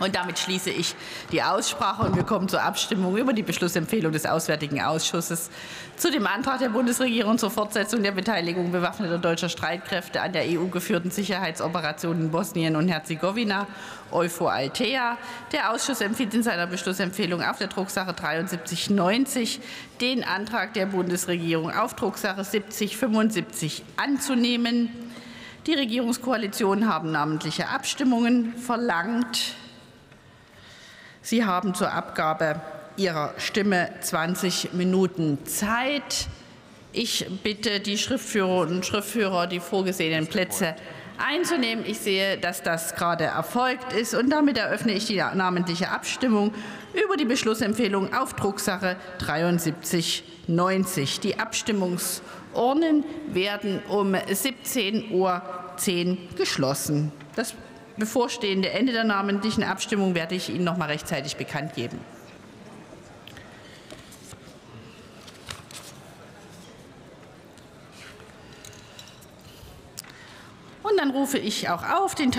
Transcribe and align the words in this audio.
Und 0.00 0.14
damit 0.14 0.38
schließe 0.38 0.70
ich 0.70 0.94
die 1.32 1.42
Aussprache 1.42 2.02
und 2.04 2.14
wir 2.14 2.22
kommen 2.22 2.48
zur 2.48 2.62
Abstimmung 2.62 3.16
über 3.16 3.32
die 3.32 3.42
Beschlussempfehlung 3.42 4.12
des 4.12 4.26
Auswärtigen 4.26 4.80
Ausschusses 4.80 5.50
zu 5.96 6.10
dem 6.10 6.26
Antrag 6.26 6.60
der 6.60 6.68
Bundesregierung 6.68 7.38
zur 7.38 7.50
Fortsetzung 7.50 8.02
der 8.02 8.12
Beteiligung 8.12 8.70
bewaffneter 8.70 9.18
deutscher 9.18 9.48
Streitkräfte 9.48 10.20
an 10.20 10.32
der 10.32 10.44
EU-geführten 10.44 11.10
Sicherheitsoperation 11.10 12.20
in 12.20 12.30
Bosnien 12.30 12.76
und 12.76 12.88
Herzegowina, 12.88 13.66
EUFOR 14.12 14.52
Altea. 14.52 15.18
Der 15.52 15.72
Ausschuss 15.72 16.00
empfiehlt 16.00 16.32
in 16.34 16.44
seiner 16.44 16.68
Beschlussempfehlung 16.68 17.42
auf 17.42 17.58
der 17.58 17.66
Drucksache 17.66 18.14
7390 18.14 19.60
den 20.00 20.22
Antrag 20.22 20.74
der 20.74 20.86
Bundesregierung 20.86 21.72
auf 21.72 21.94
Drucksache 21.94 22.44
7075 22.44 23.82
anzunehmen. 23.96 25.07
Die 25.68 25.74
Regierungskoalitionen 25.74 26.88
haben 26.88 27.12
namentliche 27.12 27.68
Abstimmungen 27.68 28.54
verlangt. 28.54 29.54
Sie 31.20 31.44
haben 31.44 31.74
zur 31.74 31.92
Abgabe 31.92 32.62
Ihrer 32.96 33.34
Stimme 33.36 33.90
20 34.00 34.72
Minuten 34.72 35.44
Zeit. 35.44 36.28
Ich 36.94 37.26
bitte 37.42 37.80
die 37.80 37.98
Schriftführerinnen 37.98 38.76
und 38.76 38.86
Schriftführer, 38.86 39.46
die 39.46 39.60
vorgesehenen 39.60 40.26
Plätze 40.26 40.74
einzunehmen. 41.18 41.84
Ich 41.86 41.98
sehe, 41.98 42.38
dass 42.38 42.62
das 42.62 42.94
gerade 42.94 43.24
erfolgt 43.24 43.92
ist. 43.92 44.14
Und 44.14 44.30
damit 44.30 44.58
eröffne 44.58 44.92
ich 44.92 45.06
die 45.06 45.16
namentliche 45.16 45.90
Abstimmung 45.90 46.52
über 46.94 47.16
die 47.16 47.24
Beschlussempfehlung 47.24 48.14
auf 48.14 48.34
Drucksache 48.34 48.96
7390. 49.18 51.20
Die 51.20 51.38
Abstimmungsurnen 51.38 53.04
werden 53.28 53.82
um 53.88 54.14
17.10 54.14 55.10
Uhr 55.10 55.42
geschlossen. 56.36 57.12
Das 57.36 57.54
bevorstehende 57.96 58.70
Ende 58.70 58.92
der 58.92 59.04
namentlichen 59.04 59.64
Abstimmung 59.64 60.14
werde 60.14 60.34
ich 60.34 60.48
Ihnen 60.48 60.64
noch 60.64 60.76
mal 60.76 60.86
rechtzeitig 60.86 61.36
bekannt 61.36 61.74
geben. 61.74 62.00
Und 70.88 70.96
dann 70.96 71.10
rufe 71.10 71.38
ich 71.38 71.68
auch 71.68 71.82
auf 71.82 72.14
den 72.14 72.32
Tag 72.32 72.36